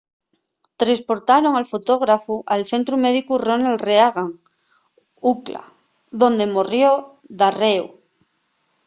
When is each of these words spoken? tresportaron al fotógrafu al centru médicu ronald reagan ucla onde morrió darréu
tresportaron 0.81 1.53
al 1.55 1.67
fotógrafu 1.71 2.35
al 2.53 2.61
centru 2.71 2.95
médicu 3.05 3.33
ronald 3.47 3.79
reagan 3.89 4.29
ucla 5.33 5.63
onde 6.27 6.45
morrió 6.55 6.89
darréu 7.39 7.85